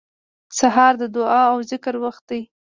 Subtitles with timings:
[0.59, 2.41] سهار د دعا او ذکر وخت دی.